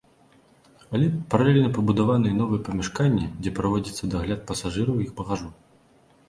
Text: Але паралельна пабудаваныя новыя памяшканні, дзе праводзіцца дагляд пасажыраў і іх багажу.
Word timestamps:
Але 0.99 1.09
паралельна 1.33 1.69
пабудаваныя 1.75 2.37
новыя 2.39 2.63
памяшканні, 2.69 3.27
дзе 3.41 3.53
праводзіцца 3.61 4.11
дагляд 4.15 4.39
пасажыраў 4.49 4.97
і 5.05 5.07
іх 5.11 5.15
багажу. 5.23 5.49